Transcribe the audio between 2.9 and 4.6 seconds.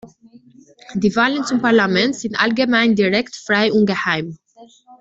direkt, frei und geheim.